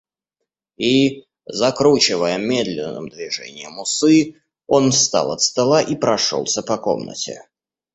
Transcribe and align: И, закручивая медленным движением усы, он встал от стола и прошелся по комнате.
И, 0.79 1.27
закручивая 1.45 2.39
медленным 2.39 3.07
движением 3.07 3.77
усы, 3.77 4.41
он 4.65 4.89
встал 4.89 5.31
от 5.31 5.41
стола 5.41 5.79
и 5.83 5.95
прошелся 5.95 6.63
по 6.63 6.79
комнате. 6.79 7.47